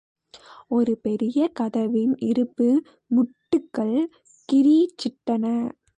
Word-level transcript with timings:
ஒரு 0.69 0.97
பெரிய 0.97 1.49
கதவின் 1.53 2.15
இருப்பு 2.19 2.67
முட்டுக்கள் 3.11 3.95
கிரீச்சிட்டன. 4.49 5.45